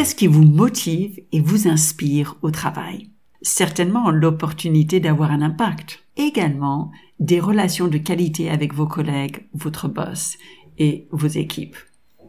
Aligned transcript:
Qu'est-ce 0.00 0.14
qui 0.14 0.28
vous 0.28 0.46
motive 0.46 1.20
et 1.30 1.42
vous 1.42 1.68
inspire 1.68 2.38
au 2.40 2.50
travail? 2.50 3.10
Certainement 3.42 4.10
l'opportunité 4.10 4.98
d'avoir 4.98 5.30
un 5.30 5.42
impact. 5.42 6.02
Également 6.16 6.90
des 7.18 7.38
relations 7.38 7.86
de 7.86 7.98
qualité 7.98 8.48
avec 8.48 8.72
vos 8.72 8.86
collègues, 8.86 9.46
votre 9.52 9.88
boss 9.88 10.38
et 10.78 11.06
vos 11.10 11.26
équipes. 11.26 11.76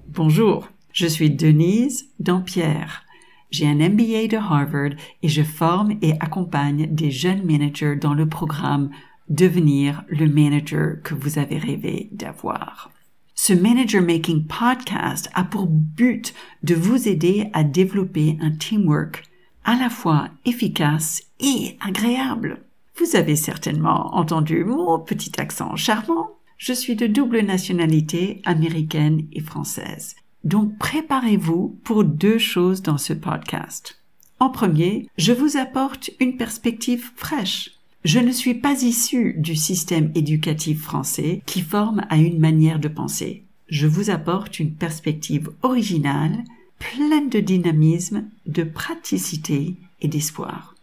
Bonjour, 0.10 0.68
je 0.92 1.08
suis 1.08 1.30
Denise 1.30 2.10
Dampierre. 2.20 3.06
J'ai 3.52 3.68
un 3.68 3.76
MBA 3.76 4.28
de 4.28 4.36
Harvard 4.36 4.98
et 5.24 5.30
je 5.30 5.42
forme 5.42 5.94
et 6.02 6.12
accompagne 6.20 6.94
des 6.94 7.10
jeunes 7.10 7.46
managers 7.46 7.96
dans 7.96 8.14
le 8.14 8.28
programme 8.28 8.90
Devenir 9.30 10.04
le 10.10 10.28
manager 10.28 11.02
que 11.04 11.16
vous 11.16 11.40
avez 11.40 11.58
rêvé 11.58 12.10
d'avoir. 12.12 12.92
Ce 13.36 13.54
Manager 13.54 14.02
Making 14.02 14.46
Podcast 14.46 15.30
a 15.34 15.44
pour 15.44 15.66
but 15.68 16.34
de 16.64 16.76
vous 16.76 17.08
aider 17.08 17.50
à 17.54 17.64
développer 17.64 18.38
un 18.42 18.52
teamwork 18.52 19.24
à 19.64 19.76
la 19.76 19.90
fois 19.90 20.30
efficace 20.46 21.24
et 21.40 21.78
agréable. 21.80 22.64
Vous 22.98 23.16
avez 23.16 23.36
certainement 23.36 24.16
entendu 24.16 24.64
mon 24.64 25.00
petit 25.00 25.40
accent 25.40 25.76
charmant. 25.76 26.32
Je 26.58 26.74
suis 26.74 26.96
de 26.96 27.08
double 27.08 27.42
nationalité 27.42 28.42
américaine 28.46 29.26
et 29.32 29.42
française. 29.42 30.16
Donc 30.44 30.78
préparez-vous 30.78 31.80
pour 31.84 32.04
deux 32.04 32.38
choses 32.38 32.82
dans 32.82 32.98
ce 32.98 33.14
podcast. 33.14 34.02
En 34.40 34.50
premier, 34.50 35.08
je 35.18 35.34
vous 35.34 35.58
apporte 35.58 36.12
une 36.20 36.38
perspective 36.38 37.12
fraîche. 37.16 37.81
Je 38.04 38.20
ne 38.20 38.32
suis 38.32 38.56
pas 38.56 38.82
issu 38.82 39.36
du 39.38 39.56
système 39.56 40.12
éducatif 40.16 40.82
français 40.82 41.42
qui 41.46 41.62
forme 41.62 42.06
à 42.10 42.18
une 42.18 42.40
manière 42.40 42.80
de 42.80 42.88
penser. 42.88 43.44
Je 43.68 43.88
vous 43.88 44.10
apporte 44.10 44.60
une 44.60 44.74
perspective 44.74 45.52
originale, 45.62 46.44
pleine 46.80 47.30
de 47.30 47.40
dynamisme, 47.40 48.26
de 48.48 48.64
praticité 48.64 49.76
et 50.02 50.08
d'espoir. 50.08 50.76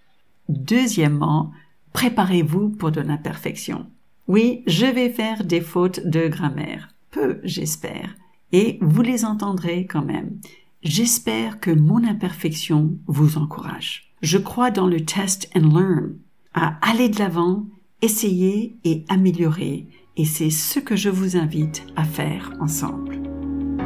Deuxièmement, 0.48 1.52
préparez-vous 1.92 2.70
pour 2.70 2.92
de 2.92 3.00
l'imperfection. 3.00 3.86
Oui, 4.28 4.62
je 4.66 4.86
vais 4.86 5.10
faire 5.10 5.44
des 5.44 5.60
fautes 5.60 6.06
de 6.06 6.28
grammaire. 6.28 6.88
Peu, 7.10 7.40
j'espère 7.42 8.14
et 8.52 8.78
vous 8.80 9.02
les 9.02 9.24
entendrez 9.24 9.86
quand 9.86 10.04
même. 10.04 10.38
J'espère 10.82 11.60
que 11.60 11.70
mon 11.70 12.04
imperfection 12.04 12.96
vous 13.06 13.36
encourage. 13.36 14.12
Je 14.22 14.38
crois 14.38 14.70
dans 14.70 14.86
le 14.86 15.04
test 15.04 15.50
and 15.54 15.68
learn, 15.68 16.16
à 16.58 16.78
aller 16.82 17.08
de 17.08 17.18
l'avant, 17.18 17.66
essayer 18.02 18.76
et 18.84 19.04
améliorer, 19.08 19.86
et 20.16 20.24
c'est 20.24 20.50
ce 20.50 20.80
que 20.80 20.96
je 20.96 21.10
vous 21.10 21.36
invite 21.36 21.84
à 21.96 22.04
faire 22.04 22.52
ensemble. 22.60 23.22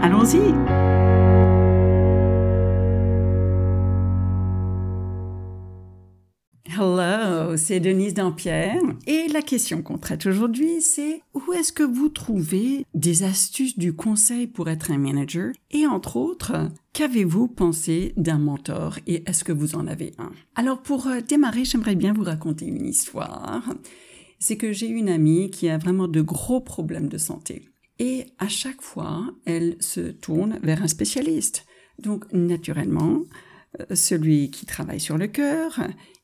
Allons-y! 0.01 0.92
C'est 7.56 7.81
Denise 7.81 8.14
Dampierre 8.14 8.81
et 9.06 9.27
la 9.28 9.42
question 9.42 9.83
qu'on 9.83 9.98
traite 9.98 10.27
aujourd'hui 10.27 10.81
c'est 10.81 11.22
où 11.34 11.53
est-ce 11.53 11.72
que 11.72 11.83
vous 11.83 12.09
trouvez 12.09 12.86
des 12.94 13.25
astuces 13.25 13.78
du 13.78 13.94
conseil 13.94 14.47
pour 14.47 14.69
être 14.69 14.91
un 14.91 14.98
manager? 14.98 15.53
Et 15.70 15.86
entre 15.86 16.17
autres, 16.17 16.70
qu'avez-vous 16.92 17.48
pensé 17.48 18.12
d'un 18.17 18.39
mentor 18.39 18.98
et 19.06 19.22
est-ce 19.28 19.44
que 19.44 19.53
vous 19.53 19.75
en 19.75 19.86
avez 19.86 20.12
un? 20.19 20.31
Alors 20.55 20.83
pour 20.83 21.06
euh, 21.06 21.20
démarrer, 21.20 21.64
j'aimerais 21.64 21.97
bien 21.97 22.12
vous 22.12 22.25
raconter 22.25 22.67
une 22.67 22.86
histoire. 22.86 23.62
C'est 24.39 24.56
que 24.56 24.72
j'ai 24.72 24.89
une 24.89 25.09
amie 25.09 25.50
qui 25.50 25.69
a 25.69 25.78
vraiment 25.78 26.09
de 26.09 26.20
gros 26.20 26.61
problèmes 26.61 27.09
de 27.09 27.19
santé 27.19 27.69
et 27.98 28.27
à 28.39 28.48
chaque 28.48 28.83
fois, 28.83 29.34
elle 29.44 29.77
se 29.81 30.00
tourne 30.00 30.59
vers 30.62 30.83
un 30.83 30.89
spécialiste. 30.89 31.66
Donc 31.98 32.25
naturellement, 32.33 33.22
euh, 33.81 33.94
celui 33.94 34.50
qui 34.50 34.66
travaille 34.66 35.00
sur 35.00 35.19
le 35.19 35.27
cœur, 35.27 35.81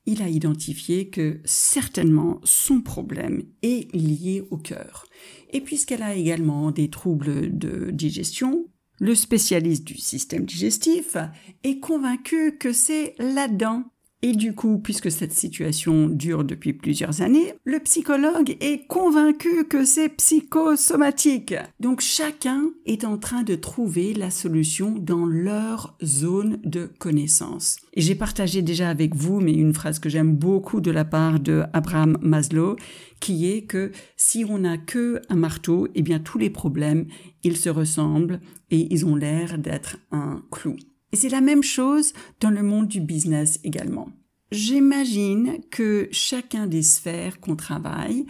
il 0.08 0.22
a 0.22 0.28
identifié 0.30 1.10
que 1.10 1.38
certainement 1.44 2.40
son 2.42 2.80
problème 2.80 3.42
est 3.62 3.94
lié 3.94 4.42
au 4.50 4.56
cœur. 4.56 5.04
Et 5.50 5.60
puisqu'elle 5.60 6.02
a 6.02 6.14
également 6.14 6.70
des 6.70 6.88
troubles 6.88 7.56
de 7.56 7.90
digestion, 7.90 8.64
le 9.00 9.14
spécialiste 9.14 9.84
du 9.84 9.98
système 9.98 10.46
digestif 10.46 11.18
est 11.62 11.78
convaincu 11.78 12.56
que 12.56 12.72
c'est 12.72 13.16
là-dedans 13.18 13.84
et 14.20 14.32
du 14.32 14.52
coup, 14.52 14.78
puisque 14.78 15.12
cette 15.12 15.32
situation 15.32 16.08
dure 16.08 16.42
depuis 16.42 16.72
plusieurs 16.72 17.22
années, 17.22 17.54
le 17.64 17.78
psychologue 17.78 18.56
est 18.60 18.84
convaincu 18.88 19.64
que 19.64 19.84
c'est 19.84 20.08
psychosomatique. 20.08 21.54
Donc 21.78 22.00
chacun 22.00 22.70
est 22.84 23.04
en 23.04 23.16
train 23.16 23.44
de 23.44 23.54
trouver 23.54 24.14
la 24.14 24.30
solution 24.30 24.96
dans 24.98 25.24
leur 25.24 25.96
zone 26.02 26.58
de 26.64 26.90
connaissance. 26.98 27.76
Et 27.94 28.00
j'ai 28.00 28.16
partagé 28.16 28.60
déjà 28.60 28.90
avec 28.90 29.14
vous, 29.14 29.40
mais 29.40 29.52
une 29.52 29.72
phrase 29.74 30.00
que 30.00 30.08
j'aime 30.08 30.34
beaucoup 30.34 30.80
de 30.80 30.90
la 30.90 31.04
part 31.04 31.38
de 31.38 31.62
Abraham 31.72 32.18
Maslow, 32.20 32.74
qui 33.20 33.48
est 33.48 33.62
que 33.62 33.92
si 34.16 34.44
on 34.44 34.58
n'a 34.58 34.78
que 34.78 35.22
un 35.28 35.36
marteau, 35.36 35.86
eh 35.94 36.02
bien 36.02 36.18
tous 36.18 36.38
les 36.38 36.50
problèmes, 36.50 37.06
ils 37.44 37.56
se 37.56 37.68
ressemblent 37.68 38.40
et 38.72 38.92
ils 38.92 39.06
ont 39.06 39.14
l'air 39.14 39.58
d'être 39.58 39.98
un 40.10 40.42
clou. 40.50 40.76
Et 41.12 41.16
c'est 41.16 41.28
la 41.28 41.40
même 41.40 41.62
chose 41.62 42.12
dans 42.40 42.50
le 42.50 42.62
monde 42.62 42.88
du 42.88 43.00
business 43.00 43.58
également. 43.64 44.08
J'imagine 44.50 45.58
que 45.70 46.08
chacun 46.10 46.66
des 46.66 46.82
sphères 46.82 47.40
qu'on 47.40 47.56
travaille 47.56 48.24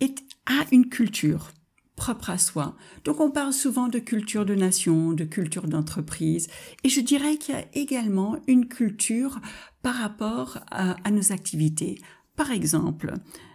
est, 0.00 0.18
a 0.46 0.66
une 0.70 0.88
culture 0.88 1.50
propre 1.96 2.30
à 2.30 2.38
soi. 2.38 2.74
Donc 3.04 3.20
on 3.20 3.30
parle 3.30 3.52
souvent 3.52 3.88
de 3.88 3.98
culture 3.98 4.44
de 4.44 4.54
nation, 4.54 5.12
de 5.12 5.24
culture 5.24 5.68
d'entreprise, 5.68 6.48
et 6.84 6.88
je 6.88 7.00
dirais 7.00 7.36
qu'il 7.36 7.54
y 7.54 7.58
a 7.58 7.64
également 7.74 8.38
une 8.48 8.66
culture 8.66 9.40
par 9.82 9.94
rapport 9.94 10.58
à, 10.70 10.96
à 11.06 11.10
nos 11.10 11.32
activités. 11.32 12.00
Par 12.34 12.50
exemple, 12.50 13.14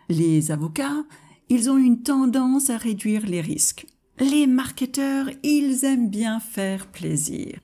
les 0.09 0.51
avocats, 0.51 1.03
ils 1.49 1.69
ont 1.69 1.77
une 1.77 2.03
tendance 2.03 2.69
à 2.69 2.77
réduire 2.77 3.25
les 3.25 3.41
risques. 3.41 3.85
Les 4.19 4.47
marketeurs, 4.47 5.29
ils 5.43 5.83
aiment 5.83 6.09
bien 6.09 6.39
faire 6.39 6.87
plaisir 6.87 7.59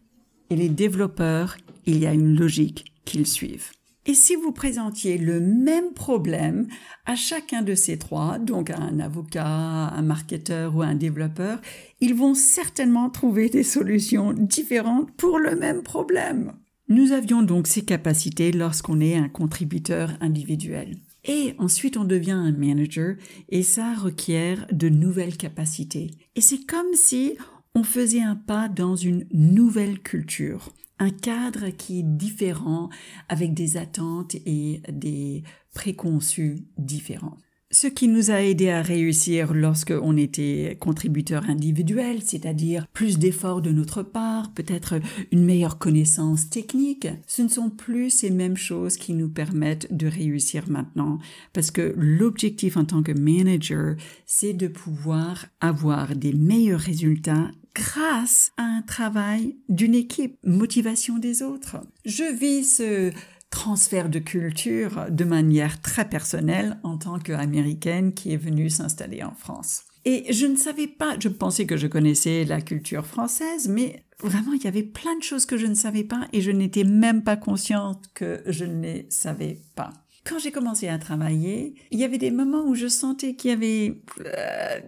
et 0.49 0.55
les 0.55 0.69
développeurs, 0.69 1.57
il 1.85 1.99
y 1.99 2.05
a 2.05 2.13
une 2.13 2.37
logique 2.37 2.93
qu'ils 3.05 3.27
suivent. 3.27 3.71
Et 4.05 4.13
si 4.13 4.35
vous 4.35 4.51
présentiez 4.51 5.17
le 5.17 5.39
même 5.39 5.93
problème 5.93 6.67
à 7.05 7.15
chacun 7.15 7.61
de 7.61 7.73
ces 7.73 7.97
trois, 7.97 8.37
donc 8.37 8.69
à 8.69 8.77
un 8.77 8.99
avocat, 8.99 9.45
un 9.45 10.01
marketeur 10.01 10.75
ou 10.75 10.81
un 10.81 10.95
développeur, 10.95 11.61
ils 12.01 12.13
vont 12.13 12.33
certainement 12.33 13.09
trouver 13.09 13.49
des 13.49 13.63
solutions 13.63 14.33
différentes 14.33 15.11
pour 15.11 15.39
le 15.39 15.55
même 15.55 15.83
problème. 15.83 16.51
Nous 16.89 17.13
avions 17.13 17.43
donc 17.43 17.65
ces 17.65 17.83
capacités 17.85 18.51
lorsqu'on 18.51 18.99
est 18.99 19.15
un 19.15 19.29
contributeur 19.29 20.11
individuel. 20.19 20.97
Et 21.23 21.55
ensuite, 21.57 21.95
on 21.95 22.03
devient 22.03 22.31
un 22.31 22.51
manager 22.51 23.15
et 23.47 23.63
ça 23.63 23.93
requiert 23.93 24.67
de 24.73 24.89
nouvelles 24.89 25.37
capacités. 25.37 26.11
Et 26.35 26.41
c'est 26.41 26.65
comme 26.65 26.93
si 26.93 27.37
on 27.75 27.83
faisait 27.83 28.21
un 28.21 28.35
pas 28.35 28.69
dans 28.69 28.95
une 28.95 29.25
nouvelle 29.31 29.99
culture, 29.99 30.73
un 30.99 31.09
cadre 31.09 31.69
qui 31.69 31.99
est 31.99 32.03
différent 32.03 32.89
avec 33.29 33.53
des 33.53 33.77
attentes 33.77 34.35
et 34.45 34.81
des 34.89 35.43
préconçus 35.73 36.67
différents 36.77 37.37
ce 37.73 37.87
qui 37.87 38.07
nous 38.07 38.29
a 38.29 38.41
aidé 38.41 38.69
à 38.69 38.83
réussir 38.83 39.53
lorsque 39.53 39.93
on 39.99 40.15
était 40.15 40.77
contributeur 40.79 41.49
individuel, 41.49 42.21
c'est-à-dire 42.23 42.87
plus 42.93 43.17
d'efforts 43.17 43.63
de 43.63 43.71
notre 43.71 44.03
part, 44.03 44.53
peut-être 44.53 44.99
une 45.31 45.43
meilleure 45.43 45.79
connaissance 45.79 46.49
technique, 46.49 47.07
ce 47.25 47.41
ne 47.41 47.47
sont 47.47 47.71
plus 47.71 48.11
ces 48.11 48.29
mêmes 48.29 48.57
choses 48.57 48.95
qui 48.95 49.13
nous 49.13 49.29
permettent 49.29 49.91
de 49.91 50.05
réussir 50.05 50.69
maintenant, 50.69 51.17
parce 51.51 51.71
que 51.71 51.95
l'objectif 51.97 52.77
en 52.77 52.85
tant 52.85 53.01
que 53.01 53.11
manager, 53.11 53.95
c'est 54.27 54.53
de 54.53 54.67
pouvoir 54.67 55.47
avoir 55.59 56.15
des 56.15 56.33
meilleurs 56.33 56.79
résultats 56.79 57.49
grâce 57.73 58.51
à 58.57 58.63
un 58.63 58.83
travail 58.83 59.57
d'une 59.67 59.95
équipe, 59.95 60.37
motivation 60.43 61.17
des 61.17 61.41
autres. 61.41 61.77
Je 62.05 62.35
vis 62.37 62.75
ce 62.75 63.11
transfert 63.53 64.09
de 64.09 64.17
culture 64.17 65.05
de 65.11 65.23
manière 65.23 65.79
très 65.79 66.09
personnelle 66.09 66.79
en 66.81 66.97
tant 66.97 67.19
qu'américaine 67.19 68.11
qui 68.15 68.33
est 68.33 68.37
venue 68.37 68.71
s'installer 68.71 69.21
en 69.23 69.35
France. 69.35 69.83
Et 70.05 70.33
je 70.33 70.47
ne 70.47 70.55
savais 70.55 70.87
pas, 70.87 71.15
je 71.19 71.29
pensais 71.29 71.67
que 71.67 71.77
je 71.77 71.85
connaissais 71.85 72.45
la 72.45 72.61
culture 72.61 73.05
française, 73.05 73.69
mais 73.69 74.05
vraiment 74.19 74.53
il 74.53 74.63
y 74.63 74.67
avait 74.67 74.81
plein 74.81 75.15
de 75.17 75.23
choses 75.23 75.45
que 75.45 75.57
je 75.57 75.67
ne 75.67 75.75
savais 75.75 76.03
pas 76.03 76.27
et 76.33 76.41
je 76.41 76.49
n'étais 76.49 76.83
même 76.83 77.23
pas 77.23 77.35
consciente 77.35 78.03
que 78.15 78.41
je 78.47 78.65
ne 78.65 78.81
les 78.81 79.05
savais 79.09 79.59
pas. 79.75 79.93
Quand 80.25 80.39
j'ai 80.39 80.51
commencé 80.51 80.87
à 80.87 80.97
travailler, 80.97 81.75
il 81.91 81.99
y 81.99 82.05
avait 82.05 82.17
des 82.17 82.31
moments 82.31 82.65
où 82.65 82.73
je 82.73 82.87
sentais 82.87 83.35
qu'il 83.35 83.51
y 83.51 83.53
avait... 83.53 84.01
Euh, 84.25 84.79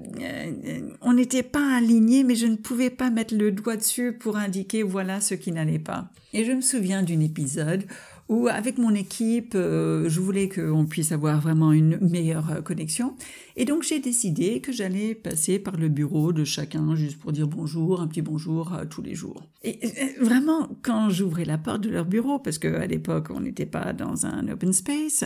on 1.01 1.13
n'était 1.13 1.43
pas 1.43 1.75
alignés, 1.75 2.23
mais 2.23 2.35
je 2.35 2.47
ne 2.47 2.55
pouvais 2.55 2.89
pas 2.89 3.09
mettre 3.11 3.35
le 3.35 3.51
doigt 3.51 3.75
dessus 3.75 4.13
pour 4.13 4.37
indiquer 4.37 4.81
voilà 4.81 5.21
ce 5.21 5.35
qui 5.35 5.51
n'allait 5.51 5.77
pas. 5.77 6.09
Et 6.33 6.45
je 6.45 6.53
me 6.53 6.61
souviens 6.61 7.03
d'un 7.03 7.19
épisode 7.19 7.83
ou 8.27 8.47
avec 8.47 8.77
mon 8.79 8.95
équipe, 8.95 9.53
euh, 9.53 10.09
je 10.09 10.19
voulais 10.19 10.49
qu'on 10.49 10.85
puisse 10.85 11.11
avoir 11.11 11.39
vraiment 11.39 11.71
une 11.71 11.99
meilleure 11.99 12.51
euh, 12.51 12.61
connexion. 12.61 13.15
Et 13.55 13.65
donc 13.65 13.83
j'ai 13.83 13.99
décidé 13.99 14.61
que 14.61 14.71
j'allais 14.71 15.13
passer 15.13 15.59
par 15.59 15.77
le 15.77 15.89
bureau 15.89 16.33
de 16.33 16.43
chacun 16.43 16.95
juste 16.95 17.19
pour 17.19 17.31
dire 17.31 17.47
bonjour, 17.47 18.01
un 18.01 18.07
petit 18.07 18.23
bonjour 18.23 18.73
euh, 18.73 18.85
tous 18.89 19.03
les 19.03 19.13
jours. 19.13 19.43
Et 19.63 19.79
vraiment, 20.19 20.69
quand 20.81 21.09
j'ouvrais 21.09 21.45
la 21.45 21.59
porte 21.59 21.81
de 21.81 21.89
leur 21.89 22.05
bureau, 22.05 22.39
parce 22.39 22.57
qu'à 22.57 22.87
l'époque 22.87 23.27
on 23.29 23.41
n'était 23.41 23.67
pas 23.67 23.93
dans 23.93 24.25
un 24.25 24.47
open 24.47 24.73
space, 24.73 25.23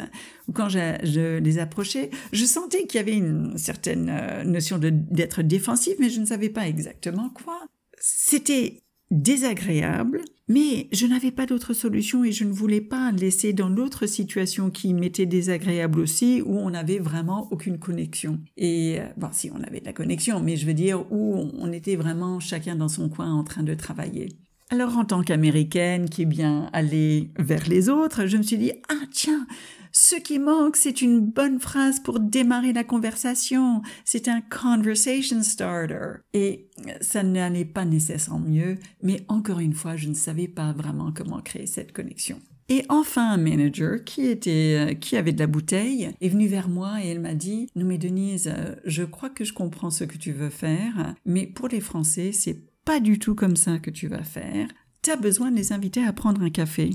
ou 0.47 0.51
quand 0.51 0.67
je, 0.67 0.79
je 1.03 1.39
les 1.39 1.59
approchais, 1.59 2.09
je 2.33 2.43
sentais 2.43 2.85
qu'il 2.85 2.97
y 2.97 3.01
avait 3.01 3.17
une 3.17 3.57
certaine 3.57 4.11
notion 4.45 4.77
d'être 4.77 5.41
défensif, 5.41 5.93
mais 5.99 6.09
je 6.09 6.19
ne 6.19 6.25
savais 6.25 6.49
pas 6.49 6.67
exactement 6.67 7.29
quoi. 7.29 7.59
C'était 7.97 8.83
désagréable, 9.11 10.21
mais 10.49 10.89
je 10.91 11.05
n'avais 11.05 11.31
pas 11.31 11.45
d'autre 11.45 11.73
solution 11.73 12.23
et 12.23 12.31
je 12.31 12.43
ne 12.43 12.51
voulais 12.51 12.81
pas 12.81 13.11
laisser 13.11 13.53
dans 13.53 13.69
l'autre 13.69 14.07
situation 14.07 14.71
qui 14.71 14.93
m'était 14.93 15.27
désagréable 15.27 15.99
aussi, 15.99 16.41
où 16.43 16.57
on 16.57 16.71
n'avait 16.71 16.99
vraiment 16.99 17.47
aucune 17.51 17.77
connexion. 17.77 18.39
Et 18.57 18.99
euh, 18.99 19.05
bon, 19.15 19.29
si 19.31 19.51
on 19.53 19.63
avait 19.63 19.79
de 19.79 19.85
la 19.85 19.93
connexion, 19.93 20.41
mais 20.41 20.57
je 20.57 20.65
veux 20.65 20.73
dire 20.73 21.05
où 21.11 21.49
on 21.57 21.71
était 21.71 21.95
vraiment 21.95 22.39
chacun 22.39 22.75
dans 22.75 22.89
son 22.89 23.09
coin 23.09 23.31
en 23.31 23.43
train 23.43 23.63
de 23.63 23.75
travailler. 23.75 24.29
Alors 24.71 24.97
en 24.97 25.05
tant 25.05 25.23
qu'américaine 25.23 26.09
qui 26.09 26.23
est 26.23 26.25
bien 26.25 26.69
allée 26.73 27.31
vers 27.37 27.67
les 27.67 27.89
autres, 27.89 28.25
je 28.25 28.37
me 28.37 28.43
suis 28.43 28.57
dit, 28.57 28.71
ah 28.89 29.05
tiens, 29.11 29.47
ce 29.91 30.15
qui 30.15 30.39
manque, 30.39 30.75
c'est 30.75 31.01
une 31.01 31.19
bonne 31.19 31.59
phrase 31.59 31.99
pour 31.99 32.19
démarrer 32.19 32.73
la 32.73 32.83
conversation. 32.83 33.81
C'est 34.05 34.27
un 34.27 34.41
conversation 34.41 35.41
starter. 35.43 36.19
Et 36.33 36.69
ça 37.01 37.23
n'allait 37.23 37.65
pas 37.65 37.85
nécessairement 37.85 38.39
mieux, 38.39 38.77
mais 39.01 39.23
encore 39.27 39.59
une 39.59 39.73
fois, 39.73 39.95
je 39.95 40.09
ne 40.09 40.13
savais 40.13 40.47
pas 40.47 40.71
vraiment 40.71 41.11
comment 41.11 41.41
créer 41.41 41.65
cette 41.65 41.91
connexion. 41.91 42.39
Et 42.71 42.85
enfin, 42.87 43.31
un 43.31 43.37
manager 43.37 44.03
qui 44.03 44.27
était, 44.27 44.91
euh, 44.91 44.93
qui 44.93 45.17
avait 45.17 45.31
de 45.31 45.39
la 45.39 45.47
bouteille 45.47 46.11
est 46.21 46.29
venu 46.29 46.45
vers 46.45 46.69
moi 46.69 47.03
et 47.03 47.07
elle 47.07 47.19
m'a 47.19 47.33
dit, 47.33 47.67
non 47.75 47.85
mais 47.85 47.97
Denise, 47.97 48.47
euh, 48.47 48.75
je 48.85 49.03
crois 49.03 49.31
que 49.31 49.43
je 49.43 49.53
comprends 49.53 49.89
ce 49.89 50.03
que 50.03 50.19
tu 50.19 50.31
veux 50.31 50.51
faire, 50.51 51.15
mais 51.25 51.47
pour 51.47 51.67
les 51.67 51.81
Français, 51.81 52.31
c'est 52.31 52.69
pas 52.85 52.99
du 52.99 53.17
tout 53.17 53.33
comme 53.33 53.55
ça 53.55 53.79
que 53.79 53.89
tu 53.89 54.07
vas 54.07 54.23
faire. 54.23 54.67
Tu 55.01 55.09
as 55.09 55.15
besoin 55.15 55.49
de 55.49 55.55
les 55.55 55.73
inviter 55.73 56.03
à 56.03 56.13
prendre 56.13 56.43
un 56.43 56.51
café 56.51 56.91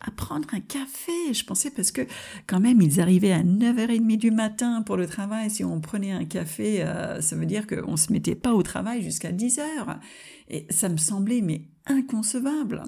à 0.00 0.10
prendre 0.10 0.48
un 0.52 0.60
café. 0.60 1.32
Je 1.32 1.44
pensais 1.44 1.70
parce 1.70 1.90
que 1.90 2.02
quand 2.46 2.60
même 2.60 2.80
ils 2.80 3.00
arrivaient 3.00 3.32
à 3.32 3.42
9h30 3.42 4.16
du 4.16 4.30
matin 4.30 4.82
pour 4.82 4.96
le 4.96 5.06
travail. 5.06 5.50
Si 5.50 5.64
on 5.64 5.80
prenait 5.80 6.12
un 6.12 6.24
café, 6.24 6.82
euh, 6.82 7.20
ça 7.20 7.36
veut 7.36 7.46
dire 7.46 7.66
qu'on 7.66 7.96
se 7.96 8.12
mettait 8.12 8.34
pas 8.34 8.54
au 8.54 8.62
travail 8.62 9.02
jusqu'à 9.02 9.32
10h. 9.32 9.98
Et 10.48 10.66
ça 10.70 10.88
me 10.88 10.96
semblait 10.96 11.40
mais 11.40 11.68
inconcevable. 11.86 12.84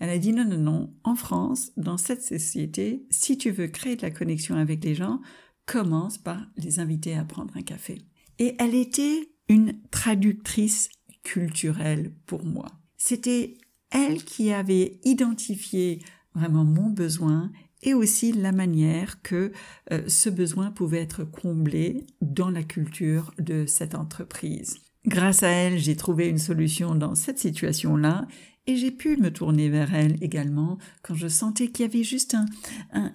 Elle 0.00 0.10
a 0.10 0.18
dit 0.18 0.32
non, 0.32 0.44
non, 0.44 0.58
non, 0.58 0.94
en 1.04 1.16
France, 1.16 1.72
dans 1.76 1.98
cette 1.98 2.22
société, 2.22 3.06
si 3.10 3.36
tu 3.36 3.50
veux 3.50 3.66
créer 3.66 3.96
de 3.96 4.02
la 4.02 4.10
connexion 4.10 4.54
avec 4.54 4.84
les 4.84 4.94
gens, 4.94 5.20
commence 5.66 6.18
par 6.18 6.40
les 6.56 6.78
inviter 6.78 7.16
à 7.16 7.24
prendre 7.24 7.56
un 7.56 7.62
café. 7.62 8.02
Et 8.38 8.54
elle 8.58 8.74
était 8.74 9.28
une 9.48 9.80
traductrice 9.90 10.88
culturelle 11.24 12.12
pour 12.26 12.44
moi. 12.44 12.66
C'était 12.96 13.58
elle 13.90 14.22
qui 14.24 14.52
avait 14.52 15.00
identifié 15.04 16.02
vraiment 16.38 16.64
mon 16.64 16.90
besoin 16.90 17.50
et 17.82 17.94
aussi 17.94 18.32
la 18.32 18.52
manière 18.52 19.22
que 19.22 19.52
euh, 19.92 20.02
ce 20.08 20.30
besoin 20.30 20.70
pouvait 20.70 21.00
être 21.00 21.24
comblé 21.24 22.06
dans 22.20 22.50
la 22.50 22.62
culture 22.62 23.32
de 23.38 23.66
cette 23.66 23.94
entreprise. 23.94 24.78
Grâce 25.06 25.42
à 25.42 25.48
elle, 25.48 25.78
j'ai 25.78 25.96
trouvé 25.96 26.28
une 26.28 26.38
solution 26.38 26.94
dans 26.94 27.14
cette 27.14 27.38
situation-là 27.38 28.26
et 28.66 28.76
j'ai 28.76 28.90
pu 28.90 29.16
me 29.16 29.32
tourner 29.32 29.70
vers 29.70 29.94
elle 29.94 30.22
également 30.22 30.76
quand 31.02 31.14
je 31.14 31.28
sentais 31.28 31.68
qu'il 31.68 31.86
y 31.86 31.88
avait 31.88 32.02
juste 32.02 32.34
un, 32.34 32.46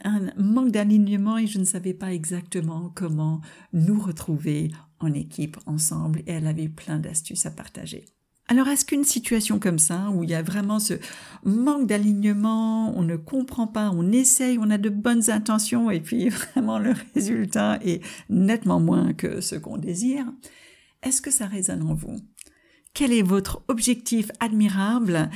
un 0.03 0.31
manque 0.37 0.71
d'alignement 0.71 1.37
et 1.37 1.45
je 1.45 1.59
ne 1.59 1.65
savais 1.65 1.93
pas 1.93 2.13
exactement 2.13 2.91
comment 2.95 3.41
nous 3.73 3.99
retrouver 3.99 4.71
en 4.99 5.13
équipe 5.13 5.57
ensemble 5.67 6.23
et 6.25 6.31
elle 6.31 6.47
avait 6.47 6.69
plein 6.69 6.97
d'astuces 6.97 7.45
à 7.45 7.51
partager. 7.51 8.05
Alors 8.47 8.67
est-ce 8.67 8.83
qu'une 8.83 9.05
situation 9.05 9.57
comme 9.57 9.79
ça, 9.79 10.09
où 10.13 10.23
il 10.23 10.29
y 10.29 10.35
a 10.35 10.41
vraiment 10.41 10.79
ce 10.79 10.95
manque 11.43 11.87
d'alignement, 11.87 12.95
on 12.97 13.01
ne 13.01 13.15
comprend 13.15 13.67
pas, 13.67 13.89
on 13.91 14.11
essaye, 14.11 14.57
on 14.59 14.69
a 14.69 14.77
de 14.77 14.89
bonnes 14.89 15.29
intentions 15.29 15.89
et 15.89 16.01
puis 16.01 16.29
vraiment 16.53 16.77
le 16.77 16.93
résultat 17.15 17.79
est 17.83 18.03
nettement 18.29 18.79
moins 18.79 19.13
que 19.13 19.39
ce 19.39 19.55
qu'on 19.55 19.77
désire, 19.77 20.25
est-ce 21.03 21.21
que 21.21 21.31
ça 21.31 21.47
résonne 21.47 21.83
en 21.83 21.93
vous? 21.93 22.17
Quel 22.93 23.13
est 23.13 23.23
votre 23.23 23.63
objectif 23.69 24.29
admirable? 24.39 25.29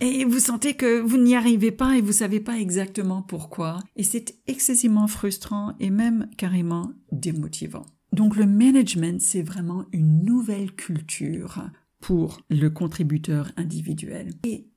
Et 0.00 0.24
vous 0.24 0.38
sentez 0.38 0.74
que 0.74 1.00
vous 1.00 1.18
n'y 1.18 1.34
arrivez 1.34 1.72
pas 1.72 1.96
et 1.96 2.00
vous 2.00 2.12
savez 2.12 2.40
pas 2.40 2.58
exactement 2.58 3.20
pourquoi. 3.20 3.80
Et 3.96 4.02
c'est 4.02 4.34
excessivement 4.46 5.08
frustrant 5.08 5.74
et 5.78 5.90
même 5.90 6.28
carrément 6.38 6.92
démotivant. 7.12 7.84
Donc 8.12 8.36
le 8.36 8.46
management, 8.46 9.20
c'est 9.20 9.42
vraiment 9.42 9.84
une 9.92 10.24
nouvelle 10.24 10.72
culture 10.72 11.62
pour 12.00 12.40
le 12.48 12.68
contributeur 12.68 13.52
individuel. 13.56 14.32
Et 14.44 14.68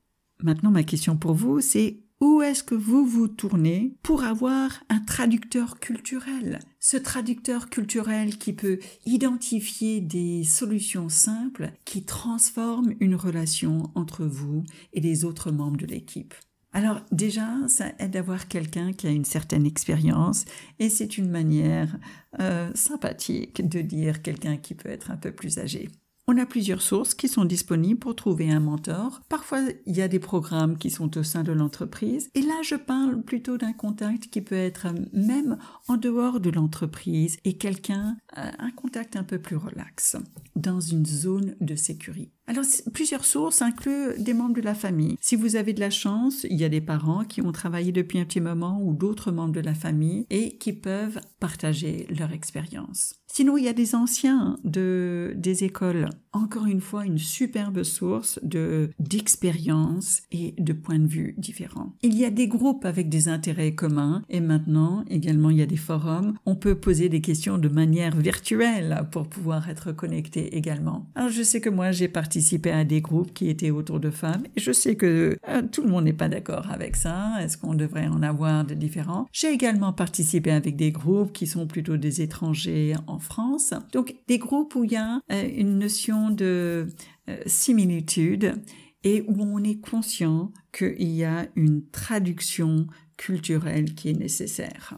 maintenant, 0.42 0.72
ma 0.72 0.84
question 0.84 1.18
pour 1.18 1.34
vous, 1.34 1.62
c'est 1.62 2.04
où 2.24 2.42
est-ce 2.42 2.64
que 2.64 2.76
vous 2.76 3.06
vous 3.06 3.28
tournez 3.28 3.98
pour 4.02 4.24
avoir 4.24 4.82
un 4.88 5.00
traducteur 5.02 5.82
culturel? 5.82 6.60
Ce 6.80 6.96
traducteur 6.96 7.70
culturel 7.70 8.38
qui 8.38 8.54
peut 8.54 8.80
identifier 9.06 10.00
des 10.00 10.46
solutions 10.46 11.10
simples 11.10 11.74
qui 11.84 12.06
transforment 12.06 12.94
une 13.02 13.16
relation 13.16 13.92
entre 13.96 14.24
vous 14.24 14.64
et 14.94 15.02
les 15.02 15.26
autres 15.26 15.52
membres 15.52 15.76
de 15.76 15.86
l'équipe. 15.86 16.34
Alors 16.72 17.02
déjà, 17.12 17.46
ça 17.68 17.92
aide 18.00 18.12
d'avoir 18.12 18.48
quelqu'un 18.48 18.94
qui 18.94 19.06
a 19.06 19.12
une 19.12 19.26
certaine 19.26 19.66
expérience 19.66 20.46
et 20.80 20.90
c'est 20.90 21.18
une 21.18 21.30
manière 21.30 22.00
euh, 22.40 22.72
sympathique 22.74 23.68
de 23.68 23.82
dire 23.82 24.22
quelqu'un 24.22 24.56
qui 24.56 24.76
peut 24.76 24.90
être 24.90 25.12
un 25.12 25.18
peu 25.18 25.32
plus 25.32 25.60
âgé. 25.60 25.90
On 26.26 26.38
a 26.38 26.46
plusieurs 26.46 26.82
sources 26.82 27.14
qui 27.14 27.28
sont 27.28 27.44
disponibles 27.44 28.00
pour 28.00 28.16
trouver 28.16 28.50
un 28.50 28.62
mentor. 28.62 29.22
Parfois, 29.28 29.60
il 29.86 29.98
y 29.98 30.02
a 30.02 30.08
des 30.08 30.20
programmes 30.20 30.78
qui 30.78 30.90
sont 30.90 31.18
au 31.18 31.24
sein 31.24 31.44
de 31.44 31.52
l'entreprise. 31.52 32.30
Et 32.34 32.42
là, 32.42 32.62
je 32.64 32.76
parle 32.76 33.22
plutôt 33.24 33.58
d'un 33.58 33.74
contact 33.74 34.28
qui 34.28 34.40
peut 34.40 34.56
être 34.56 34.88
même 35.12 35.58
en 35.90 35.98
dehors 35.98 36.40
de 36.40 36.50
l'entreprise 36.50 37.38
et 37.44 37.58
quelqu'un, 37.58 38.16
euh, 38.38 38.50
un 38.58 38.72
contact 38.72 39.18
un 39.18 39.24
peu 39.26 39.38
plus 39.38 39.58
relax, 39.58 40.16
dans 40.56 40.80
une 40.80 41.06
zone 41.06 41.56
de 41.60 41.76
sécurité. 41.76 42.32
Alors, 42.46 42.66
plusieurs 42.94 43.24
sources 43.24 43.62
incluent 43.62 44.20
des 44.20 44.34
membres 44.34 44.56
de 44.56 44.62
la 44.62 44.76
famille. 44.76 45.16
Si 45.22 45.38
vous 45.38 45.56
avez 45.56 45.72
de 45.72 45.80
la 45.80 45.90
chance, 45.90 46.46
il 46.50 46.60
y 46.60 46.66
a 46.66 46.70
des 46.70 46.82
parents 46.82 47.24
qui 47.24 47.42
ont 47.42 47.54
travaillé 47.54 47.94
depuis 47.94 48.20
un 48.20 48.26
petit 48.26 48.42
moment 48.42 48.82
ou 48.84 48.94
d'autres 48.94 49.32
membres 49.32 49.54
de 49.54 49.62
la 49.62 49.74
famille 49.74 50.26
et 50.30 50.58
qui 50.58 50.74
peuvent 50.74 51.22
partager 51.40 52.06
leur 52.10 52.34
expérience. 52.34 53.16
Sinon, 53.28 53.58
il 53.58 53.64
y 53.64 53.68
a 53.68 53.74
des 53.74 53.96
anciens 53.96 54.60
de, 54.64 55.34
des 55.36 55.64
écoles. 55.64 56.10
Encore 56.34 56.68
une 56.68 56.82
fois, 56.82 57.06
une 57.06 57.18
superbe 57.18 57.82
source 57.82 58.40
de, 58.44 58.92
d'expérience 59.00 60.22
et 60.32 60.54
de 60.60 60.74
points 60.74 61.00
de 61.00 61.08
vue 61.08 61.34
différents. 61.38 61.94
Il 62.04 62.16
y 62.16 62.26
a 62.26 62.30
des 62.30 62.48
groupes 62.48 62.86
avec 62.86 63.10
des 63.10 63.30
intérêts 63.30 63.74
communs 63.74 64.22
et 64.30 64.40
maintenant, 64.40 65.04
également, 65.10 65.50
il 65.50 65.58
y 65.58 65.64
a 65.64 65.68
des 65.68 65.78
forums. 65.78 66.36
On 66.46 66.56
peut 66.56 66.76
poser 66.76 67.10
des 67.10 67.22
questions 67.22 67.58
de 67.58 67.70
manière 67.70 68.16
virtuelle 68.16 69.08
pour 69.12 69.28
pouvoir 69.28 69.68
être 69.70 69.92
connecté 69.94 70.56
également. 70.56 71.10
Alors, 71.16 71.30
je 71.30 71.42
sais 71.42 71.62
que 71.62 71.70
moi, 71.70 71.92
j'ai 71.92 72.08
participé 72.08 72.33
à 72.72 72.84
des 72.84 73.02
groupes 73.02 73.34
qui 73.34 73.50
étaient 73.50 73.72
autour 73.72 74.00
de 74.00 74.10
femmes 74.10 74.44
je 74.56 74.72
sais 74.72 74.96
que 74.96 75.38
euh, 75.50 75.62
tout 75.72 75.82
le 75.82 75.90
monde 75.90 76.06
n'est 76.06 76.14
pas 76.14 76.30
d'accord 76.30 76.70
avec 76.72 76.96
ça. 76.96 77.36
Est-ce 77.42 77.58
qu'on 77.58 77.74
devrait 77.74 78.08
en 78.08 78.24
avoir 78.24 78.66
de 78.66 78.74
différents? 78.74 79.28
J'ai 79.32 79.52
également 79.52 79.94
participé 79.94 80.52
avec 80.52 80.76
des 80.76 80.92
groupes 80.92 81.34
qui 81.34 81.48
sont 81.48 81.68
plutôt 81.68 81.98
des 81.98 82.22
étrangers 82.22 82.96
en 83.08 83.20
France. 83.20 83.74
Donc 83.92 84.16
des 84.28 84.38
groupes 84.38 84.76
où 84.76 84.84
il 84.84 84.92
y 84.92 84.96
a 84.96 85.20
euh, 85.32 85.50
une 85.56 85.80
notion 85.80 86.30
de 86.30 86.88
euh, 87.30 87.38
similitude 87.46 88.56
et 89.04 89.24
où 89.28 89.42
on 89.42 89.64
est 89.64 89.80
conscient 89.80 90.52
qu'il 90.72 91.12
y 91.12 91.26
a 91.26 91.48
une 91.56 91.86
traduction 91.90 92.88
culturelle 93.18 93.94
qui 93.94 94.10
est 94.10 94.20
nécessaire. 94.20 94.98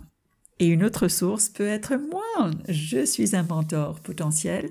Et 0.59 0.67
une 0.67 0.83
autre 0.83 1.07
source 1.07 1.49
peut 1.49 1.67
être 1.67 1.95
moi. 1.95 2.51
Je 2.69 3.03
suis 3.05 3.35
un 3.35 3.43
mentor 3.43 3.99
potentiel 3.99 4.69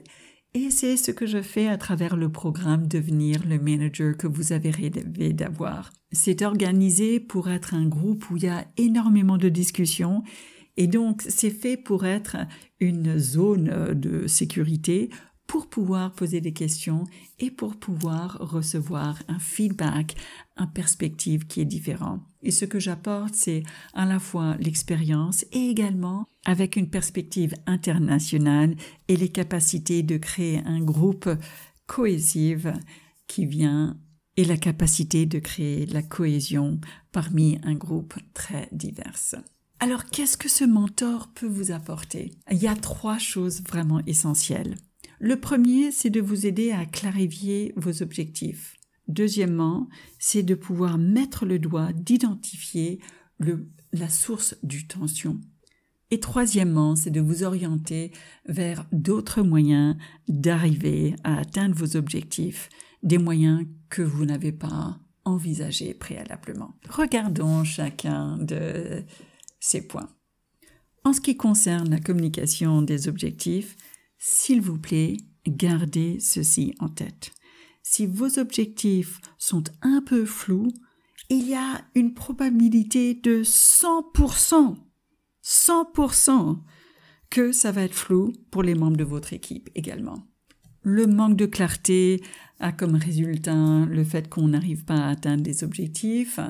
et 0.54 0.70
c'est 0.70 0.96
ce 0.96 1.10
que 1.10 1.26
je 1.26 1.42
fais 1.42 1.68
à 1.68 1.76
travers 1.76 2.16
le 2.16 2.30
programme 2.30 2.86
Devenir 2.88 3.44
le 3.46 3.58
manager 3.58 4.16
que 4.16 4.26
vous 4.26 4.52
avez 4.52 4.70
rêvé 4.70 5.32
d'avoir. 5.32 5.92
C'est 6.12 6.42
organisé 6.42 7.20
pour 7.20 7.50
être 7.50 7.74
un 7.74 7.86
groupe 7.86 8.30
où 8.30 8.36
il 8.36 8.44
y 8.44 8.48
a 8.48 8.66
énormément 8.76 9.36
de 9.36 9.48
discussions 9.48 10.22
et 10.76 10.86
donc, 10.86 11.22
c'est 11.28 11.50
fait 11.50 11.76
pour 11.76 12.04
être 12.04 12.36
une 12.80 13.18
zone 13.18 13.70
euh, 13.70 13.94
de 13.94 14.26
sécurité 14.26 15.10
pour 15.46 15.68
pouvoir 15.68 16.12
poser 16.12 16.40
des 16.40 16.52
questions 16.52 17.04
et 17.38 17.50
pour 17.50 17.76
pouvoir 17.76 18.38
recevoir 18.40 19.22
un 19.28 19.38
feedback, 19.38 20.16
un 20.56 20.66
perspective 20.66 21.46
qui 21.46 21.60
est 21.60 21.66
différent. 21.66 22.20
Et 22.44 22.50
ce 22.50 22.66
que 22.66 22.78
j'apporte, 22.78 23.34
c'est 23.34 23.62
à 23.94 24.04
la 24.04 24.18
fois 24.18 24.56
l'expérience 24.60 25.44
et 25.52 25.70
également 25.70 26.26
avec 26.44 26.76
une 26.76 26.90
perspective 26.90 27.54
internationale 27.66 28.76
et 29.08 29.16
les 29.16 29.30
capacités 29.30 30.02
de 30.02 30.18
créer 30.18 30.60
un 30.66 30.80
groupe 30.80 31.30
cohésif 31.86 32.66
qui 33.26 33.46
vient 33.46 33.98
et 34.36 34.44
la 34.44 34.58
capacité 34.58 35.24
de 35.24 35.38
créer 35.38 35.86
la 35.86 36.02
cohésion 36.02 36.80
parmi 37.12 37.58
un 37.62 37.74
groupe 37.74 38.14
très 38.34 38.68
divers. 38.72 39.36
Alors 39.80 40.04
qu'est-ce 40.04 40.36
que 40.36 40.48
ce 40.50 40.64
mentor 40.64 41.28
peut 41.34 41.46
vous 41.46 41.70
apporter? 41.70 42.32
Il 42.50 42.58
y 42.58 42.68
a 42.68 42.74
trois 42.74 43.18
choses 43.18 43.62
vraiment 43.62 44.00
essentielles. 44.06 44.76
Le 45.18 45.40
premier, 45.40 45.92
c'est 45.92 46.10
de 46.10 46.20
vous 46.20 46.46
aider 46.46 46.72
à 46.72 46.84
clarifier 46.84 47.72
vos 47.76 48.02
objectifs. 48.02 48.76
Deuxièmement, 49.08 49.88
c'est 50.18 50.42
de 50.42 50.54
pouvoir 50.54 50.98
mettre 50.98 51.44
le 51.44 51.58
doigt, 51.58 51.92
d'identifier 51.92 53.00
la 53.92 54.08
source 54.08 54.56
du 54.62 54.86
tension. 54.86 55.40
Et 56.10 56.20
troisièmement, 56.20 56.96
c'est 56.96 57.10
de 57.10 57.20
vous 57.20 57.42
orienter 57.42 58.12
vers 58.46 58.86
d'autres 58.92 59.42
moyens 59.42 59.96
d'arriver 60.28 61.16
à 61.24 61.38
atteindre 61.38 61.74
vos 61.74 61.96
objectifs, 61.96 62.68
des 63.02 63.18
moyens 63.18 63.66
que 63.88 64.02
vous 64.02 64.24
n'avez 64.24 64.52
pas 64.52 64.98
envisagés 65.24 65.94
préalablement. 65.94 66.74
Regardons 66.88 67.64
chacun 67.64 68.38
de 68.38 69.02
ces 69.60 69.86
points. 69.86 70.10
En 71.04 71.12
ce 71.12 71.20
qui 71.20 71.36
concerne 71.36 71.90
la 71.90 72.00
communication 72.00 72.80
des 72.80 73.08
objectifs, 73.08 73.76
s'il 74.18 74.60
vous 74.60 74.78
plaît, 74.78 75.16
gardez 75.46 76.18
ceci 76.20 76.74
en 76.78 76.88
tête. 76.88 77.32
Si 77.86 78.06
vos 78.06 78.38
objectifs 78.38 79.20
sont 79.36 79.62
un 79.82 80.00
peu 80.00 80.24
flous, 80.24 80.72
il 81.28 81.46
y 81.46 81.54
a 81.54 81.84
une 81.94 82.14
probabilité 82.14 83.12
de 83.12 83.44
100%, 83.44 84.76
100% 85.44 86.58
que 87.28 87.52
ça 87.52 87.72
va 87.72 87.82
être 87.82 87.94
flou 87.94 88.32
pour 88.50 88.62
les 88.62 88.74
membres 88.74 88.96
de 88.96 89.04
votre 89.04 89.34
équipe 89.34 89.68
également. 89.74 90.26
Le 90.82 91.06
manque 91.06 91.36
de 91.36 91.44
clarté 91.44 92.22
a 92.58 92.72
comme 92.72 92.94
résultat 92.94 93.84
le 93.84 94.02
fait 94.02 94.30
qu'on 94.30 94.48
n'arrive 94.48 94.86
pas 94.86 94.96
à 94.96 95.10
atteindre 95.10 95.42
des 95.42 95.62
objectifs, 95.62 96.40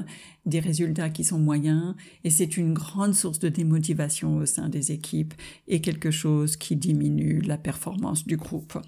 des 0.46 0.60
résultats 0.60 1.10
qui 1.10 1.24
sont 1.24 1.38
moyens, 1.40 1.96
et 2.22 2.30
c'est 2.30 2.56
une 2.56 2.74
grande 2.74 3.14
source 3.14 3.40
de 3.40 3.48
démotivation 3.48 4.36
au 4.36 4.46
sein 4.46 4.68
des 4.68 4.92
équipes 4.92 5.34
et 5.66 5.80
quelque 5.80 6.12
chose 6.12 6.56
qui 6.56 6.76
diminue 6.76 7.40
la 7.40 7.58
performance 7.58 8.24
du 8.24 8.36
groupe. 8.36 8.78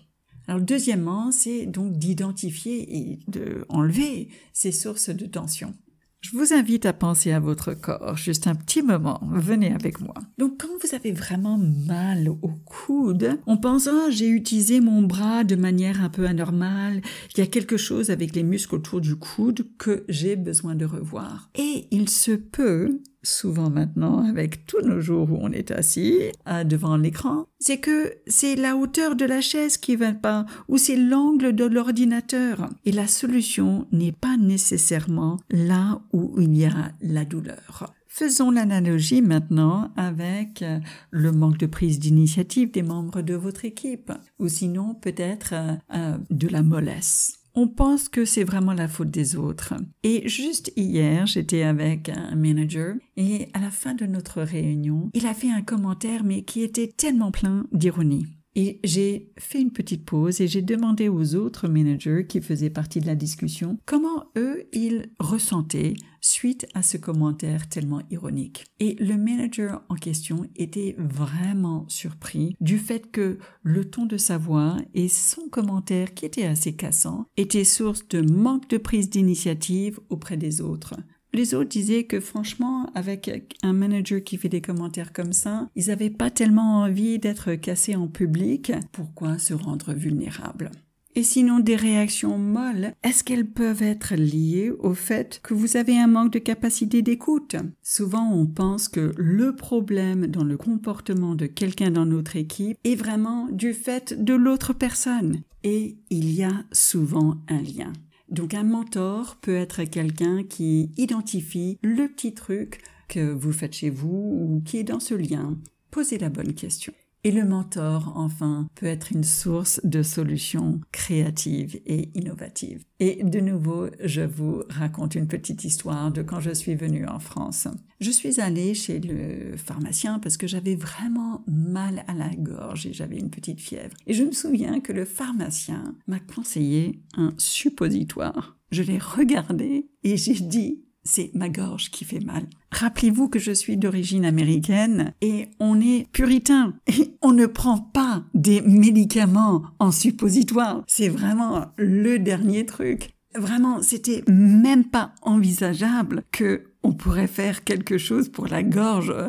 Alors 0.49 0.61
deuxièmement, 0.61 1.33
c'est 1.33 1.67
donc 1.67 1.99
d'identifier 1.99 2.97
et 2.97 3.19
de 3.29 3.65
enlever 3.69 4.29
ces 4.53 4.73
sources 4.73 5.11
de 5.11 5.27
tension. 5.27 5.75
Je 6.23 6.37
vous 6.37 6.53
invite 6.53 6.87
à 6.87 6.93
penser 6.93 7.31
à 7.31 7.39
votre 7.39 7.75
corps, 7.75 8.17
juste 8.17 8.49
un 8.49 8.57
petit 8.57 8.83
moment, 8.83 9.21
venez 9.31 9.73
avec 9.73 10.01
moi. 10.01 10.15
Donc 10.39 10.61
quand 10.61 10.69
vous 10.83 10.93
avez 10.93 11.13
vraiment 11.13 11.57
mal 11.57 12.29
au 12.29 12.51
coude, 12.65 13.39
on 13.47 13.59
pense 13.59 13.87
oh, 13.87 14.11
j'ai 14.11 14.29
utilisé 14.29 14.81
mon 14.81 15.03
bras 15.03 15.45
de 15.45 15.55
manière 15.55 16.03
un 16.03 16.09
peu 16.09 16.27
anormale, 16.27 17.01
il 17.33 17.39
y 17.39 17.43
a 17.43 17.47
quelque 17.47 17.77
chose 17.77 18.11
avec 18.11 18.35
les 18.35 18.43
muscles 18.43 18.75
autour 18.75 19.01
du 19.01 19.15
coude 19.15 19.69
que 19.79 20.05
j'ai 20.09 20.35
besoin 20.35 20.75
de 20.75 20.85
revoir. 20.85 21.49
Et 21.55 21.87
il 21.93 22.09
se 22.09 22.33
peut 22.33 23.01
souvent 23.27 23.71
maintenant 23.71 24.25
avec 24.25 24.67
tous 24.67 24.81
nos 24.83 25.01
jours 25.01 25.31
où 25.31 25.39
on 25.41 25.53
est 25.53 25.71
assis 25.71 26.19
euh, 26.49 26.65
devant 26.65 26.97
l'écran, 26.97 27.47
c'est 27.59 27.79
que 27.79 28.15
c'est 28.27 28.57
la 28.57 28.77
hauteur 28.77 29.17
de 29.17 29.25
la 29.25 29.41
chaise 29.41 29.77
qui 29.77 29.97
va 29.97 30.13
pas 30.13 30.47
ou 30.69 30.79
c'est 30.79 30.97
l'angle 30.97 31.55
de 31.55 31.65
l'ordinateur. 31.65 32.69
Et 32.85 32.93
la 32.93 33.07
solution 33.07 33.87
n'est 33.93 34.13
pas 34.13 34.37
nécessairement 34.37 35.39
là 35.51 36.01
où 36.13 36.35
il 36.41 36.57
y 36.57 36.67
a 36.67 36.93
la 37.03 37.25
douleur. 37.25 37.93
Faisons 38.07 38.51
l'analogie 38.51 39.21
maintenant 39.21 39.93
avec 39.97 40.63
euh, 40.63 40.79
le 41.11 41.33
manque 41.33 41.59
de 41.59 41.67
prise 41.67 41.99
d'initiative 41.99 42.71
des 42.71 42.83
membres 42.83 43.21
de 43.21 43.35
votre 43.35 43.67
équipe, 43.67 44.11
ou 44.39 44.49
sinon 44.49 44.95
peut-être 44.95 45.53
euh, 45.95 46.17
de 46.31 46.49
la 46.49 46.63
mollesse 46.63 47.41
on 47.57 47.67
pense 47.67 48.09
que 48.09 48.25
c'est 48.25 48.45
vraiment 48.45 48.75
la 48.75 48.87
faute 48.87 49.11
des 49.11 49.35
autres. 49.35 49.75
Et 50.03 50.29
juste 50.29 50.73
hier, 50.77 51.27
j'étais 51.27 51.63
avec 51.63 52.11
un 52.11 52.37
manager 52.37 52.95
et 53.17 53.49
à 53.55 53.61
la 53.61 53.71
fin 53.71 53.95
de 53.95 54.05
notre 54.05 54.43
réunion, 54.43 55.11
il 55.15 55.27
a 55.27 55.35
fait 55.35 55.51
un 55.51 55.63
commentaire 55.63 56.23
mais 56.23 56.43
qui 56.43 56.63
était 56.63 56.93
tellement 56.95 57.33
plein 57.33 57.67
d'ironie. 57.73 58.27
Et 58.59 58.81
j'ai 58.83 59.31
fait 59.39 59.61
une 59.61 59.71
petite 59.71 60.07
pause 60.07 60.41
et 60.41 60.49
j'ai 60.49 60.63
demandé 60.63 61.11
aux 61.11 61.35
autres 61.35 61.69
managers 61.69 62.25
qui 62.27 62.41
faisaient 62.41 62.71
partie 62.71 63.01
de 63.01 63.07
la 63.07 63.15
discussion 63.15 63.77
comment 63.85 64.25
eux, 64.39 64.65
ils 64.73 65.11
ressentaient 65.21 65.93
suite 66.23 66.67
à 66.75 66.83
ce 66.83 66.97
commentaire 66.97 67.69
tellement 67.69 68.01
ironique. 68.11 68.65
Et 68.81 68.95
le 68.95 69.19
manager 69.19 69.83
en 69.91 69.95
question 69.95 70.47
était 70.57 70.97
vraiment 70.99 71.85
surpris 71.89 72.57
du 72.61 72.79
fait 72.79 73.11
que 73.11 73.39
le 73.63 73.85
ton 73.85 74.07
de 74.07 74.17
sa 74.17 74.39
voix 74.39 74.79
et 74.95 75.09
son 75.09 75.49
commentaire 75.49 76.15
qui 76.15 76.25
était 76.25 76.47
assez 76.47 76.75
cassant 76.75 77.27
étaient 77.37 77.63
source 77.63 78.09
de 78.09 78.23
manque 78.23 78.71
de 78.71 78.79
prise 78.79 79.11
d'initiative 79.11 80.01
auprès 80.09 80.39
des 80.39 80.63
autres. 80.63 80.95
Les 81.37 81.53
autres 81.53 81.69
disaient 81.69 82.05
que 82.05 82.19
franchement, 82.19 82.89
avec 82.95 83.59
un 83.63 83.75
manager 83.75 84.25
qui 84.25 84.39
fait 84.39 84.49
des 84.49 84.63
commentaires 84.63 85.13
comme 85.13 85.35
ça, 85.35 85.69
ils 85.77 85.89
n'avaient 85.89 86.09
pas 86.09 86.31
tellement 86.31 86.79
envie 86.81 87.19
d'être 87.19 87.57
cassés 87.57 87.95
en 87.95 88.09
public. 88.09 88.73
Pourquoi 88.91 89.37
se 89.37 89.53
rendre 89.53 89.93
vulnérable? 89.93 90.71
Et 91.15 91.23
sinon 91.23 91.61
des 91.61 91.77
réactions 91.77 92.39
molles, 92.39 92.95
est-ce 93.03 93.23
qu'elles 93.23 93.51
peuvent 93.51 93.83
être 93.83 94.15
liées 94.15 94.71
au 94.79 94.95
fait 94.95 95.41
que 95.43 95.53
vous 95.53 95.77
avez 95.77 95.99
un 95.99 96.07
manque 96.07 96.33
de 96.33 96.39
capacité 96.39 97.03
d'écoute? 97.03 97.57
Souvent 97.83 98.33
on 98.33 98.47
pense 98.47 98.89
que 98.89 99.13
le 99.19 99.55
problème 99.55 100.29
dans 100.29 100.45
le 100.45 100.57
comportement 100.57 101.35
de 101.35 101.45
quelqu'un 101.45 101.91
dans 101.91 102.07
notre 102.07 102.37
équipe 102.37 102.79
est 102.85 102.95
vraiment 102.95 103.49
du 103.51 103.75
fait 103.75 104.25
de 104.25 104.33
l'autre 104.33 104.73
personne. 104.73 105.43
Et 105.65 105.99
il 106.09 106.33
y 106.33 106.45
a 106.45 106.65
souvent 106.73 107.37
un 107.49 107.61
lien. 107.61 107.93
Donc 108.29 108.55
un 108.55 108.65
mentor 108.65 109.37
peut 109.41 109.57
être 109.57 109.85
quelqu'un 109.85 110.43
qui 110.43 110.91
identifie 110.97 111.79
le 111.83 112.09
petit 112.09 112.35
truc 112.35 112.83
que 113.09 113.33
vous 113.33 113.53
faites 113.53 113.75
chez 113.75 113.91
vous 113.91 114.09
ou 114.09 114.63
qui 114.65 114.79
est 114.79 114.85
dans 114.85 115.01
ce 115.01 115.15
lien. 115.15 115.57
Posez 115.91 116.19
la 116.19 116.29
bonne 116.29 116.55
question. 116.55 116.93
Et 117.27 117.33
le 117.33 117.45
mentor, 117.45 118.13
enfin, 118.15 118.69
peut 118.77 118.87
être 118.87 119.11
une 119.11 119.25
source 119.25 119.81
de 119.83 120.05
solutions 120.05 120.81
créatives 120.93 121.81
et 121.85 122.09
innovatives. 122.15 122.85
Et 123.01 123.21
de 123.25 123.41
nouveau, 123.41 123.89
je 124.05 124.21
vous 124.21 124.63
raconte 124.69 125.17
une 125.17 125.27
petite 125.27 125.65
histoire 125.65 126.13
de 126.13 126.23
quand 126.23 126.39
je 126.39 126.53
suis 126.53 126.77
venue 126.77 127.05
en 127.05 127.19
France. 127.19 127.67
Je 127.99 128.13
suis 128.13 128.41
allée 128.41 128.75
chez 128.75 129.01
le 129.01 129.57
pharmacien 129.57 130.21
parce 130.21 130.37
que 130.37 130.47
j'avais 130.47 130.77
vraiment 130.77 131.43
mal 131.49 132.05
à 132.07 132.15
la 132.15 132.33
gorge 132.37 132.87
et 132.87 132.93
j'avais 132.93 133.19
une 133.19 133.31
petite 133.31 133.61
fièvre. 133.61 133.97
Et 134.07 134.15
je 134.15 134.23
me 134.23 134.31
souviens 134.31 134.79
que 134.79 134.93
le 134.93 135.05
pharmacien 135.05 135.97
m'a 136.07 136.21
conseillé 136.21 137.03
un 137.17 137.35
suppositoire. 137.39 138.57
Je 138.71 138.85
l'ai 138.85 138.99
regardé 138.99 139.89
et 140.05 140.17
j'ai 140.17 140.35
dit 140.35 140.86
c'est 141.07 141.31
ma 141.35 141.49
gorge 141.49 141.91
qui 141.91 142.05
fait 142.05 142.21
mal. 142.21 142.47
Rappelez-vous 142.73 143.29
que 143.29 143.39
je 143.39 143.53
suis 143.53 143.77
d'origine 143.77 144.25
américaine 144.25 145.15
et 145.23 145.49
on 145.61 145.81
est 145.81 146.07
puritain 146.13 146.75
et 146.87 147.17
on 147.23 147.33
ne 147.33 147.47
prend 147.47 147.79
pas 147.79 148.25
des 148.35 148.61
médicaments 148.61 149.63
en 149.79 149.91
suppositoire. 149.93 150.83
C'est 150.87 151.09
vraiment 151.09 151.67
le 151.79 152.19
dernier 152.19 152.67
truc. 152.67 153.11
Vraiment, 153.35 153.83
c'était 153.83 154.23
même 154.29 154.85
pas 154.85 155.15
envisageable 155.23 156.25
que 156.33 156.65
on 156.83 156.93
pourrait 156.93 157.27
faire 157.27 157.65
quelque 157.65 157.99
chose 157.99 158.29
pour 158.29 158.47
la 158.47 158.63
gorge 158.63 159.11
euh, 159.11 159.29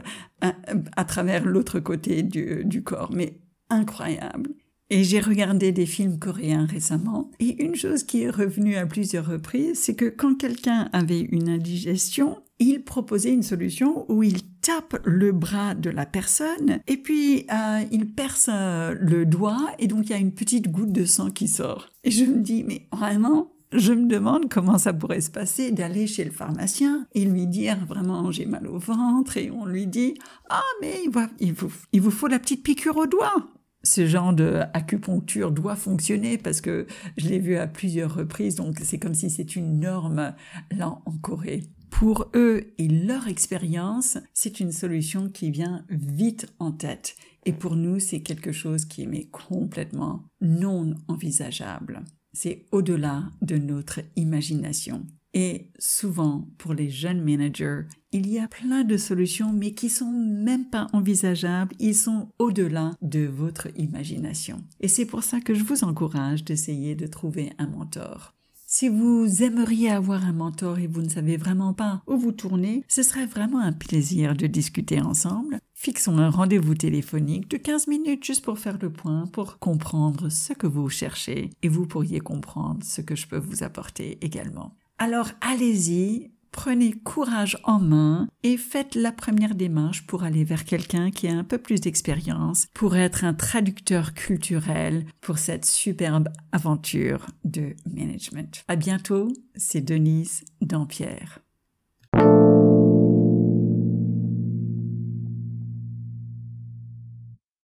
à, 0.96 1.05
travers 1.05 1.46
l'autre 1.46 1.79
côté 1.79 2.22
du, 2.24 2.63
du 2.65 2.84
corps. 2.84 3.12
Mais 3.12 3.39
incroyable. 3.69 4.51
Et 4.89 5.03
j'ai 5.03 5.20
regardé 5.20 5.74
des 5.74 5.86
films 5.86 6.17
coréens 6.17 6.65
récemment, 6.65 7.29
et 7.39 7.62
une 7.62 7.75
chose 7.75 8.03
qui 8.03 8.22
est 8.22 8.29
revenue 8.29 8.77
à 8.77 8.86
plusieurs 8.86 9.25
reprises, 9.25 9.79
c'est 9.79 9.96
que 9.96 10.06
quand 10.06 10.36
quelqu'un 10.36 10.89
avait 10.94 11.20
une 11.20 11.50
indigestion, 11.50 12.38
il 12.60 12.84
proposait 12.84 13.34
une 13.34 13.44
solution 13.44 14.10
où 14.10 14.24
il 14.24 14.44
tape 14.62 14.98
le 15.03 15.34
bras 15.34 15.75
de 15.75 15.89
la 15.89 16.06
personne, 16.06 16.79
et 16.88 16.98
puis 16.98 17.46
euh, 17.51 17.82
il 17.91 18.13
perce 18.13 18.50
le 18.50 19.25
doigt, 19.25 19.67
et 19.77 19.88
donc 19.88 20.06
il 20.06 20.12
y 20.12 20.15
a 20.15 20.20
une 20.20 20.34
petite 20.34 20.72
goutte 20.72 20.94
de 20.94 21.03
sang 21.03 21.32
qui 21.32 21.50
sort. 21.50 21.89
Et 22.06 22.12
je 22.12 22.24
me 22.24 22.39
dis, 22.39 22.63
mais 22.63 22.88
vraiment, 22.94 23.51
je 23.74 23.91
me 23.91 24.08
demande 24.08 24.50
comment 24.50 24.77
ça 24.77 24.94
pourrait 24.94 25.20
se 25.20 25.29
passer 25.29 25.72
d'aller 25.72 26.08
chez 26.08 26.24
le 26.24 26.32
pharmacien 26.32 27.06
et 27.13 27.25
lui 27.25 27.48
dire 27.48 27.86
vraiment 27.86 28.32
j'ai 28.32 28.46
mal 28.46 28.65
au 28.65 28.79
ventre 28.79 29.36
et 29.36 29.51
on 29.51 29.65
lui 29.65 29.88
dit 29.88 30.13
ah 30.50 30.63
mais 30.79 31.01
il, 31.39 31.51
vous, 31.51 31.72
il 31.91 32.01
vous 32.01 32.12
faut 32.12 32.27
la 32.27 32.39
petite 32.39 32.63
piqûre 32.63 32.96
au 32.96 33.08
doigt 33.08 33.46
ce 33.84 34.05
genre 34.05 34.34
d'acupuncture 34.34 35.51
doit 35.51 35.75
fonctionner 35.75 36.38
parce 36.38 36.62
que 36.62 36.88
je 37.17 37.29
l'ai 37.29 37.39
vu 37.39 37.57
à 37.57 37.67
plusieurs 37.67 38.13
reprises, 38.13 38.55
donc 38.55 38.79
c'est 38.84 39.00
comme 39.00 39.13
si 39.13 39.29
c'est 39.29 39.55
une 39.55 39.79
norme 39.79 40.34
là 40.72 41.00
en 41.05 41.17
Corée. 41.17 41.63
Pour 41.89 42.29
eux 42.36 42.74
et 42.77 42.88
leur 42.88 43.27
expérience, 43.27 44.17
c'est 44.34 44.60
une 44.60 44.72
solution 44.72 45.29
qui 45.29 45.51
vient 45.51 45.86
vite 45.89 46.53
en 46.60 46.72
tête. 46.72 47.15
Et 47.46 47.53
pour 47.53 47.75
nous, 47.75 48.00
c'est 48.00 48.22
quelque 48.22 48.51
chose 48.51 48.86
qui 48.86 49.03
est 49.03 49.31
complètement 49.31 50.25
non 50.41 50.96
envisageable. 51.07 52.03
C'est 52.34 52.65
au-delà 52.72 53.31
de 53.41 53.57
notre 53.57 54.01
imagination. 54.15 55.05
Et 55.39 55.70
souvent, 55.77 56.48
pour 56.58 56.74
les 56.74 56.89
jeunes 56.89 57.24
managers, 57.24 57.82
il 58.12 58.27
y 58.27 58.39
a 58.39 58.48
plein 58.48 58.84
de 58.84 58.98
solutions, 58.98 59.53
mais 59.53 59.75
qui 59.75 59.88
sont 59.88 60.12
même 60.12 60.65
pas 60.65 60.88
envisageables. 60.94 61.75
Ils 61.77 61.94
sont 61.94 62.29
au-delà 62.39 62.96
de 63.03 63.27
votre 63.27 63.67
imagination. 63.77 64.63
Et 64.79 64.88
c'est 64.88 65.06
pour 65.06 65.22
ça 65.22 65.39
que 65.39 65.53
je 65.53 65.63
vous 65.63 65.84
encourage 65.84 66.44
d'essayer 66.44 66.96
de 66.96 67.06
trouver 67.06 67.53
un 67.60 67.67
mentor. 67.67 68.34
Si 68.65 68.89
vous 68.89 69.44
aimeriez 69.44 69.91
avoir 69.91 70.25
un 70.25 70.34
mentor 70.34 70.79
et 70.79 70.88
vous 70.88 71.03
ne 71.03 71.10
savez 71.10 71.38
vraiment 71.38 71.75
pas 71.75 72.01
où 72.08 72.17
vous 72.17 72.32
tourner, 72.32 72.84
ce 72.88 73.03
serait 73.03 73.27
vraiment 73.27 73.60
un 73.60 73.74
plaisir 73.74 74.36
de 74.36 74.48
discuter 74.48 75.00
ensemble. 75.00 75.60
Fixons 75.75 76.17
un 76.17 76.32
rendez-vous 76.32 76.74
téléphonique 76.74 77.48
de 77.51 77.58
15 77.58 77.86
minutes 77.86 78.25
juste 78.25 78.44
pour 78.44 78.58
faire 78.58 78.79
le 78.82 78.91
point, 78.91 79.27
pour 79.27 79.60
comprendre 79.60 80.29
ce 80.29 80.53
que 80.53 80.65
vous 80.65 80.89
cherchez 80.89 81.51
et 81.62 81.70
vous 81.70 81.86
pourriez 81.86 82.22
comprendre 82.22 82.84
ce 82.84 83.01
que 83.01 83.15
je 83.15 83.27
peux 83.27 83.38
vous 83.38 83.62
apporter 83.62 84.17
également. 84.22 84.75
Alors 85.00 85.30
allez-y, 85.42 86.32
prenez 86.51 86.92
courage 86.92 87.56
en 87.63 87.80
main 87.80 88.27
et 88.42 88.58
faites 88.58 88.96
la 88.96 89.12
première 89.12 89.54
démarche 89.54 90.08
pour 90.08 90.24
aller 90.24 90.44
vers 90.44 90.66
quelqu'un 90.66 91.12
qui 91.12 91.27
a 91.27 91.34
un 91.34 91.44
peu 91.44 91.60
plus 91.60 91.82
d'expérience, 91.82 92.66
pour 92.74 92.96
être 92.96 93.24
un 93.24 93.36
traducteur 93.36 94.16
culturel 94.16 95.06
pour 95.22 95.38
cette 95.38 95.66
superbe 95.66 96.30
aventure 96.51 97.27
de 97.44 97.75
management. 97.86 98.63
À 98.68 98.75
bientôt, 98.75 99.32
c'est 99.56 99.82
Denise 99.82 100.44
Dampierre. 100.62 101.42